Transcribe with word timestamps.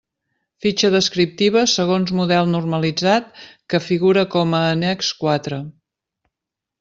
Fitxa 0.65 0.89
descriptiva, 0.95 1.65
segons 1.73 2.13
model 2.21 2.49
normalitzat 2.55 3.27
que 3.73 3.81
figura 3.91 4.23
com 4.37 4.57
a 4.61 4.65
annex 4.71 5.11
quatre. 5.25 5.61